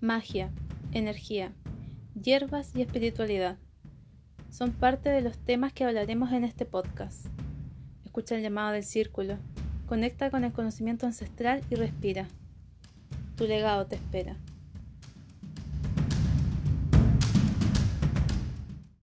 magia, 0.00 0.50
energía, 0.92 1.52
hierbas 2.14 2.74
y 2.76 2.82
espiritualidad. 2.82 3.56
Son 4.50 4.72
parte 4.72 5.08
de 5.08 5.20
los 5.20 5.36
temas 5.38 5.72
que 5.72 5.84
hablaremos 5.84 6.32
en 6.32 6.44
este 6.44 6.64
podcast. 6.64 7.26
Escucha 8.04 8.36
el 8.36 8.42
llamado 8.42 8.72
del 8.72 8.84
círculo, 8.84 9.38
conecta 9.86 10.30
con 10.30 10.44
el 10.44 10.52
conocimiento 10.52 11.06
ancestral 11.06 11.62
y 11.68 11.74
respira. 11.74 12.28
Tu 13.36 13.46
legado 13.46 13.86
te 13.86 13.96
espera. 13.96 14.36